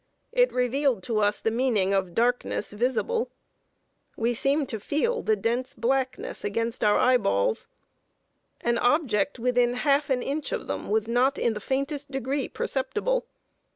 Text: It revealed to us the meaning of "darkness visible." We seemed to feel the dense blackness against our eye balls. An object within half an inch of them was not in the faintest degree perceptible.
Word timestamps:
It 0.31 0.51
revealed 0.51 1.03
to 1.03 1.19
us 1.19 1.39
the 1.39 1.51
meaning 1.51 1.93
of 1.93 2.15
"darkness 2.15 2.71
visible." 2.71 3.29
We 4.17 4.33
seemed 4.33 4.67
to 4.69 4.79
feel 4.79 5.21
the 5.21 5.35
dense 5.35 5.75
blackness 5.75 6.43
against 6.43 6.83
our 6.83 6.97
eye 6.97 7.17
balls. 7.17 7.67
An 8.61 8.79
object 8.79 9.37
within 9.37 9.75
half 9.75 10.09
an 10.09 10.23
inch 10.23 10.51
of 10.53 10.65
them 10.65 10.89
was 10.89 11.07
not 11.07 11.37
in 11.37 11.53
the 11.53 11.59
faintest 11.59 12.09
degree 12.09 12.49
perceptible. 12.49 13.27